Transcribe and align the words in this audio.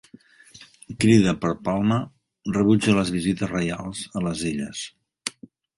Crida 1.03 1.33
per 1.43 1.51
Palma 1.67 1.99
rebutja 2.57 2.99
les 3.01 3.15
visites 3.19 3.55
reials 3.55 4.05
a 4.21 4.27
les 4.31 4.47
Illes 4.55 4.85